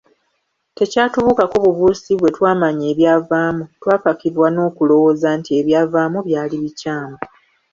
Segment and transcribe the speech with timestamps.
[0.77, 7.15] Tekyatubuukako bubuusi bwe twamanya ebyavaamu, twakakibwa n’okulowooza nti ebyavaamu byali bikyamu.